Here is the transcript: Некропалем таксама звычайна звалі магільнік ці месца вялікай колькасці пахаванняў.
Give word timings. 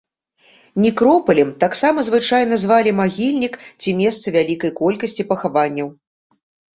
Некропалем 0.83 1.49
таксама 1.63 2.05
звычайна 2.07 2.57
звалі 2.63 2.93
магільнік 3.01 3.53
ці 3.81 3.93
месца 3.99 4.27
вялікай 4.37 4.71
колькасці 4.81 5.27
пахаванняў. 5.33 5.87